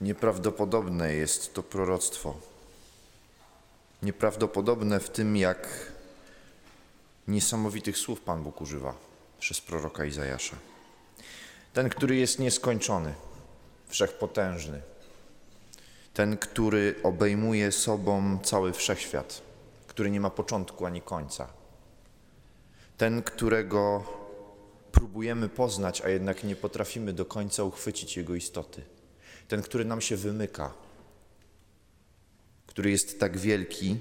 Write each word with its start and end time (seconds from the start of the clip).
Nieprawdopodobne 0.00 1.14
jest 1.14 1.54
to 1.54 1.62
proroctwo. 1.62 2.34
Nieprawdopodobne 4.02 5.00
w 5.00 5.10
tym, 5.10 5.36
jak 5.36 5.92
niesamowitych 7.28 7.98
słów 7.98 8.20
Pan 8.20 8.42
Bóg 8.42 8.60
używa 8.60 8.94
przez 9.40 9.60
proroka 9.60 10.04
Izajasza. 10.04 10.56
Ten, 11.72 11.88
który 11.88 12.16
jest 12.16 12.38
nieskończony, 12.38 13.14
wszechpotężny, 13.88 14.82
ten, 16.14 16.36
który 16.36 16.94
obejmuje 17.02 17.72
sobą 17.72 18.38
cały 18.42 18.72
wszechświat, 18.72 19.42
który 19.86 20.10
nie 20.10 20.20
ma 20.20 20.30
początku 20.30 20.86
ani 20.86 21.02
końca, 21.02 21.48
ten, 22.96 23.22
którego 23.22 24.04
próbujemy 24.92 25.48
poznać, 25.48 26.00
a 26.00 26.08
jednak 26.08 26.44
nie 26.44 26.56
potrafimy 26.56 27.12
do 27.12 27.24
końca 27.24 27.64
uchwycić 27.64 28.16
jego 28.16 28.34
istoty, 28.34 28.82
ten, 29.48 29.62
który 29.62 29.84
nam 29.84 30.00
się 30.00 30.16
wymyka, 30.16 30.74
który 32.66 32.90
jest 32.90 33.20
tak 33.20 33.38
wielki 33.38 34.00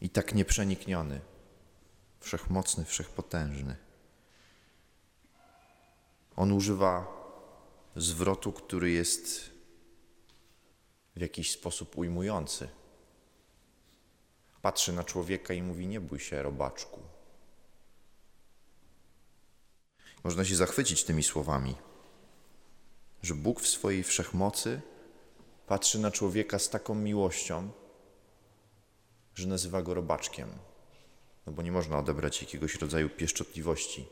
i 0.00 0.10
tak 0.10 0.34
nieprzenikniony, 0.34 1.20
wszechmocny, 2.20 2.84
wszechpotężny. 2.84 3.76
On 6.36 6.52
używa 6.52 7.16
zwrotu, 7.96 8.52
który 8.52 8.90
jest 8.90 9.50
w 11.16 11.20
jakiś 11.20 11.50
sposób 11.50 11.98
ujmujący. 11.98 12.68
Patrzy 14.62 14.92
na 14.92 15.04
człowieka 15.04 15.54
i 15.54 15.62
mówi: 15.62 15.86
Nie 15.86 16.00
bój 16.00 16.20
się, 16.20 16.42
robaczku. 16.42 17.00
Można 20.24 20.44
się 20.44 20.56
zachwycić 20.56 21.04
tymi 21.04 21.22
słowami, 21.22 21.74
że 23.26 23.34
Bóg 23.34 23.60
w 23.60 23.68
swojej 23.68 24.02
wszechmocy 24.02 24.80
patrzy 25.66 25.98
na 25.98 26.10
człowieka 26.10 26.58
z 26.58 26.70
taką 26.70 26.94
miłością, 26.94 27.70
że 29.34 29.48
nazywa 29.48 29.82
go 29.82 29.94
robaczkiem. 29.94 30.48
No 31.46 31.52
bo 31.52 31.62
nie 31.62 31.72
można 31.72 31.98
odebrać 31.98 32.42
jakiegoś 32.42 32.74
rodzaju 32.74 33.10
pieszczotliwości 33.10 34.08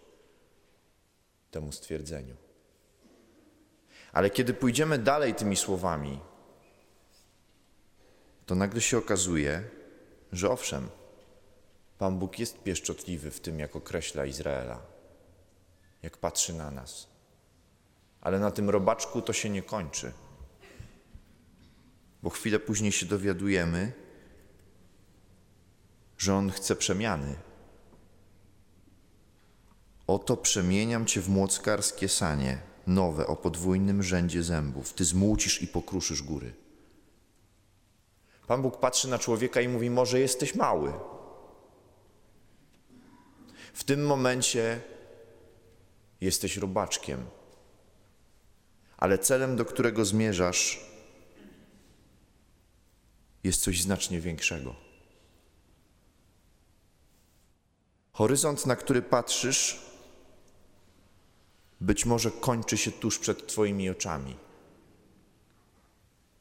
temu 1.50 1.72
stwierdzeniu. 1.72 2.36
Ale 4.12 4.30
kiedy 4.30 4.54
pójdziemy 4.54 4.98
dalej 4.98 5.34
tymi 5.34 5.56
słowami, 5.56 6.20
to 8.46 8.54
nagle 8.54 8.80
się 8.80 8.98
okazuje, 8.98 9.70
że 10.32 10.50
owszem, 10.50 10.88
Pan 11.98 12.18
Bóg 12.18 12.38
jest 12.38 12.62
pieszczotliwy 12.62 13.30
w 13.30 13.40
tym, 13.40 13.58
jak 13.58 13.76
określa 13.76 14.26
Izraela, 14.26 14.82
jak 16.02 16.16
patrzy 16.16 16.54
na 16.54 16.70
nas. 16.70 17.13
Ale 18.24 18.38
na 18.38 18.50
tym 18.50 18.70
robaczku 18.70 19.22
to 19.22 19.32
się 19.32 19.50
nie 19.50 19.62
kończy. 19.62 20.12
Bo 22.22 22.30
chwilę 22.30 22.58
później 22.58 22.92
się 22.92 23.06
dowiadujemy, 23.06 23.92
że 26.18 26.34
On 26.34 26.50
chce 26.50 26.76
przemiany. 26.76 27.34
Oto 30.06 30.36
przemieniam 30.36 31.06
Cię 31.06 31.20
w 31.20 31.28
młockarskie 31.28 32.08
sanie, 32.08 32.58
nowe, 32.86 33.26
o 33.26 33.36
podwójnym 33.36 34.02
rzędzie 34.02 34.42
zębów. 34.42 34.92
Ty 34.92 35.04
zmucisz 35.04 35.62
i 35.62 35.66
pokruszysz 35.66 36.22
góry. 36.22 36.54
Pan 38.46 38.62
Bóg 38.62 38.80
patrzy 38.80 39.08
na 39.08 39.18
człowieka 39.18 39.60
i 39.60 39.68
mówi: 39.68 39.90
Może 39.90 40.20
jesteś 40.20 40.54
mały. 40.54 40.92
W 43.74 43.84
tym 43.84 44.06
momencie 44.06 44.80
jesteś 46.20 46.56
robaczkiem, 46.56 47.26
ale 48.96 49.18
celem, 49.18 49.56
do 49.56 49.64
którego 49.64 50.04
zmierzasz, 50.04 50.80
jest 53.44 53.62
coś 53.62 53.82
znacznie 53.82 54.20
większego. 54.20 54.74
Horyzont, 58.12 58.66
na 58.66 58.76
który 58.76 59.02
patrzysz, 59.02 59.80
być 61.80 62.06
może 62.06 62.30
kończy 62.30 62.76
się 62.76 62.92
tuż 62.92 63.18
przed 63.18 63.46
Twoimi 63.46 63.90
oczami. 63.90 64.36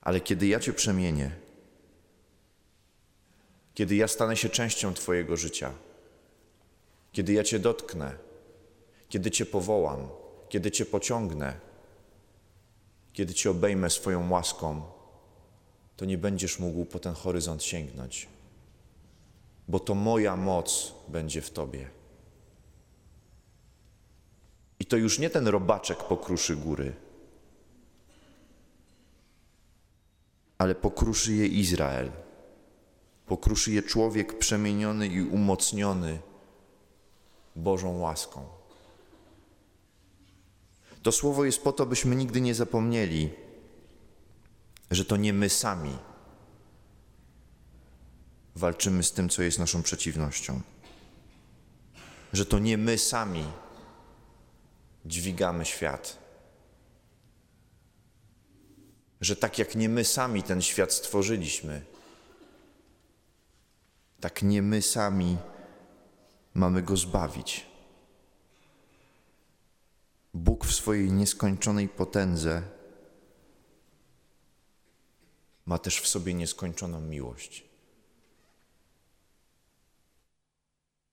Ale 0.01 0.21
kiedy 0.21 0.47
ja 0.47 0.59
Cię 0.59 0.73
przemienię, 0.73 1.31
kiedy 3.73 3.95
ja 3.95 4.07
stanę 4.07 4.37
się 4.37 4.49
częścią 4.49 4.93
Twojego 4.93 5.37
życia, 5.37 5.73
kiedy 7.11 7.33
ja 7.33 7.43
Cię 7.43 7.59
dotknę, 7.59 8.17
kiedy 9.09 9.31
Cię 9.31 9.45
powołam, 9.45 10.07
kiedy 10.49 10.71
Cię 10.71 10.85
pociągnę, 10.85 11.59
kiedy 13.13 13.33
Cię 13.33 13.51
obejmę 13.51 13.89
swoją 13.89 14.29
łaską, 14.29 14.81
to 15.97 16.05
nie 16.05 16.17
będziesz 16.17 16.59
mógł 16.59 16.85
po 16.85 16.99
ten 16.99 17.13
horyzont 17.13 17.63
sięgnąć, 17.63 18.27
bo 19.67 19.79
to 19.79 19.95
moja 19.95 20.35
moc 20.35 20.93
będzie 21.07 21.41
w 21.41 21.49
Tobie. 21.49 21.89
I 24.79 24.85
to 24.85 24.97
już 24.97 25.19
nie 25.19 25.29
ten 25.29 25.47
robaczek 25.47 25.97
pokruszy 25.97 26.55
góry, 26.55 26.95
ale 30.57 30.75
pokruszy 30.75 31.33
je 31.33 31.47
Izrael. 31.47 32.11
Pokruszy 33.25 33.71
je 33.71 33.83
człowiek 33.83 34.37
przemieniony 34.37 35.07
i 35.07 35.21
umocniony 35.21 36.19
Bożą 37.55 37.99
łaską. 37.99 38.62
To 41.03 41.11
słowo 41.11 41.45
jest 41.45 41.63
po 41.63 41.73
to, 41.73 41.85
byśmy 41.85 42.15
nigdy 42.15 42.41
nie 42.41 42.55
zapomnieli, 42.55 43.29
że 44.91 45.05
to 45.05 45.17
nie 45.17 45.33
my 45.33 45.49
sami 45.49 45.97
walczymy 48.55 49.03
z 49.03 49.11
tym, 49.11 49.29
co 49.29 49.43
jest 49.43 49.59
naszą 49.59 49.83
przeciwnością. 49.83 50.61
Że 52.33 52.45
to 52.45 52.59
nie 52.59 52.77
my 52.77 52.97
sami 52.97 53.45
dźwigamy 55.05 55.65
świat. 55.65 56.17
Że 59.21 59.35
tak 59.35 59.59
jak 59.59 59.75
nie 59.75 59.89
my 59.89 60.03
sami 60.03 60.43
ten 60.43 60.61
świat 60.61 60.93
stworzyliśmy, 60.93 61.85
tak 64.19 64.43
nie 64.43 64.61
my 64.61 64.81
sami 64.81 65.37
mamy 66.53 66.81
go 66.81 66.97
zbawić. 66.97 67.72
Bóg 70.33 70.65
w 70.65 70.73
swojej 70.73 71.11
nieskończonej 71.11 71.89
potędze 71.89 72.61
ma 75.65 75.77
też 75.77 76.01
w 76.01 76.07
sobie 76.07 76.33
nieskończoną 76.33 77.01
miłość. 77.01 77.63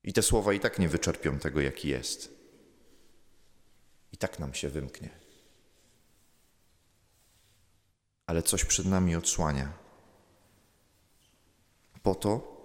I 0.04 0.12
te 0.12 0.22
słowa 0.22 0.53
i 0.53 0.60
tak 0.60 0.78
nie 0.78 0.88
wyczerpią 0.88 1.38
tego, 1.38 1.60
jaki 1.60 1.88
jest. 1.88 2.34
I 4.12 4.16
tak 4.16 4.38
nam 4.38 4.54
się 4.54 4.69
wymknie. 4.69 5.10
Ale 8.26 8.42
coś 8.42 8.64
przed 8.64 8.86
nami 8.86 9.16
odsłania. 9.16 9.72
Po 12.03 12.14
to, 12.14 12.56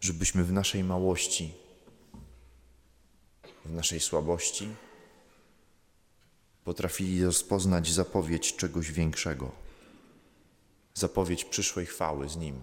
żebyśmy 0.00 0.44
w 0.44 0.52
naszej 0.52 0.84
małości, 0.84 1.54
w 3.64 3.72
naszej 3.72 4.00
słabości 4.00 4.74
potrafili 6.64 7.24
rozpoznać 7.24 7.92
zapowiedź 7.92 8.56
czegoś 8.56 8.92
większego, 8.92 9.52
zapowiedź 10.94 11.44
przyszłej 11.44 11.86
chwały 11.86 12.28
z 12.28 12.36
Nim, 12.36 12.60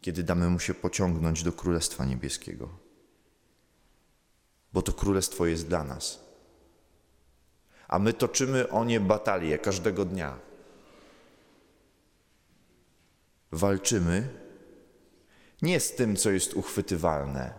kiedy 0.00 0.22
damy 0.22 0.48
Mu 0.48 0.58
się 0.58 0.74
pociągnąć 0.74 1.42
do 1.42 1.52
Królestwa 1.52 2.04
Niebieskiego, 2.04 2.68
bo 4.72 4.82
to 4.82 4.92
Królestwo 4.92 5.46
jest 5.46 5.68
dla 5.68 5.84
nas. 5.84 6.20
A 7.88 7.98
my 7.98 8.12
toczymy 8.12 8.68
o 8.68 8.84
nie 8.84 9.00
batalię 9.00 9.58
każdego 9.58 10.04
dnia. 10.04 10.38
Walczymy 13.52 14.28
nie 15.62 15.80
z 15.80 15.94
tym, 15.94 16.16
co 16.16 16.30
jest 16.30 16.54
uchwytywalne. 16.54 17.54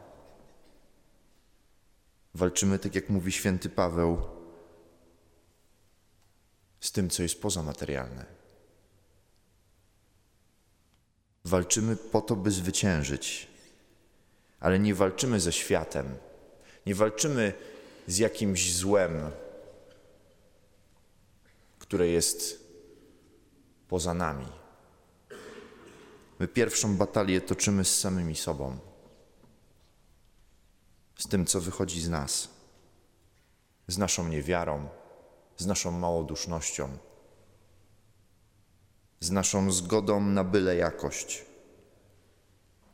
Walczymy, 2.35 2.79
tak 2.79 2.95
jak 2.95 3.09
mówi 3.09 3.31
święty 3.31 3.69
Paweł, 3.69 4.21
z 6.79 6.91
tym, 6.91 7.09
co 7.09 7.23
jest 7.23 7.41
pozamaterialne. 7.41 8.25
Walczymy 11.45 11.95
po 11.95 12.21
to, 12.21 12.35
by 12.35 12.51
zwyciężyć, 12.51 13.47
ale 14.59 14.79
nie 14.79 14.95
walczymy 14.95 15.39
ze 15.39 15.51
światem, 15.51 16.15
nie 16.85 16.95
walczymy 16.95 17.53
z 18.07 18.17
jakimś 18.17 18.73
złem, 18.73 19.31
które 21.79 22.07
jest 22.07 22.63
poza 23.87 24.13
nami. 24.13 24.47
My 26.39 26.47
pierwszą 26.47 26.95
batalię 26.97 27.41
toczymy 27.41 27.85
z 27.85 27.99
samymi 27.99 28.35
sobą, 28.35 28.77
z 31.17 31.27
tym, 31.27 31.45
co 31.45 31.61
wychodzi 31.61 32.01
z 32.01 32.09
nas, 32.09 32.49
z 33.87 33.97
naszą 33.97 34.27
niewiarą, 34.27 34.89
z 35.57 35.65
naszą 35.65 35.91
małodusznością, 35.91 36.97
z 39.19 39.31
naszą 39.31 39.71
zgodą 39.71 40.21
na 40.21 40.43
byle 40.43 40.75
jakość, 40.75 41.45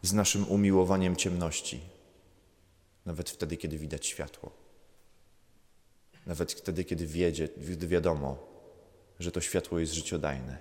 z 0.02 0.14
naszym 0.14 0.48
umiłowaniem 0.48 1.16
ciemności, 1.16 1.82
nawet 3.06 3.30
wtedy, 3.30 3.58
kiedy 3.58 3.78
widać 3.78 4.06
światło, 4.06 4.52
nawet 6.26 6.52
wtedy, 6.52 6.84
kiedy, 6.84 7.06
wiedzie, 7.08 7.48
gdy 7.58 7.88
wiadomo, 7.88 8.38
że 9.20 9.32
to 9.32 9.42
światło 9.42 9.80
jest 9.80 9.94
życiodajne. 9.94 10.58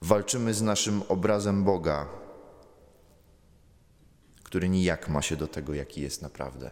Walczymy 0.00 0.54
z 0.54 0.62
naszym 0.62 1.02
obrazem 1.08 1.64
Boga, 1.64 2.08
który 4.48 4.68
nijak 4.68 5.08
ma 5.08 5.22
się 5.22 5.36
do 5.36 5.48
tego, 5.48 5.74
jaki 5.74 6.00
jest 6.00 6.22
naprawdę. 6.22 6.70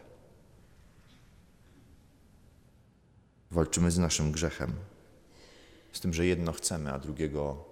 Walczymy 3.51 3.91
z 3.91 3.99
naszym 3.99 4.33
grzechem, 4.33 4.75
z 5.93 6.01
tym, 6.01 6.15
że 6.15 6.27
jedno 6.27 6.53
chcemy, 6.53 6.93
a 6.93 6.99
drugiego, 6.99 7.65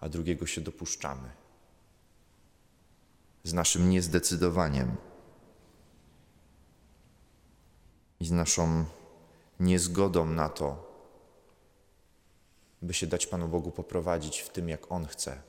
a 0.00 0.08
drugiego 0.08 0.46
się 0.46 0.60
dopuszczamy. 0.60 1.30
Z 3.44 3.52
naszym 3.52 3.90
niezdecydowaniem 3.90 4.96
i 8.20 8.26
z 8.26 8.30
naszą 8.30 8.84
niezgodą 9.60 10.26
na 10.26 10.48
to, 10.48 10.92
by 12.82 12.94
się 12.94 13.06
dać 13.06 13.26
Panu 13.26 13.48
Bogu 13.48 13.70
poprowadzić 13.70 14.40
w 14.40 14.48
tym, 14.48 14.68
jak 14.68 14.92
On 14.92 15.06
chce, 15.06 15.42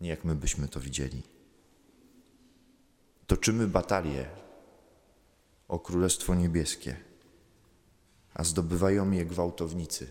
nie 0.00 0.08
jak 0.08 0.24
my 0.24 0.34
byśmy 0.34 0.68
to 0.68 0.80
widzieli. 0.80 1.39
Toczymy 3.30 3.66
batalię 3.66 4.26
o 5.68 5.78
Królestwo 5.78 6.34
Niebieskie, 6.34 6.96
a 8.34 8.44
zdobywają 8.44 9.10
je 9.10 9.24
gwałtownicy 9.24 10.06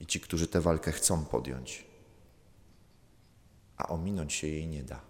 i 0.00 0.06
ci, 0.06 0.20
którzy 0.20 0.48
tę 0.48 0.60
walkę 0.60 0.92
chcą 0.92 1.24
podjąć, 1.24 1.86
a 3.76 3.88
ominąć 3.88 4.32
się 4.32 4.46
jej 4.46 4.66
nie 4.66 4.82
da. 4.82 5.00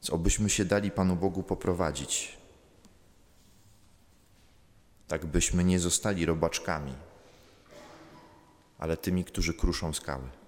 Co 0.00 0.12
obyśmy 0.12 0.50
się 0.50 0.64
dali 0.64 0.90
Panu 0.90 1.16
Bogu 1.16 1.42
poprowadzić, 1.42 2.38
tak 5.08 5.26
byśmy 5.26 5.64
nie 5.64 5.80
zostali 5.80 6.26
robaczkami, 6.26 6.94
ale 8.78 8.96
tymi, 8.96 9.24
którzy 9.24 9.54
kruszą 9.54 9.92
skały. 9.92 10.45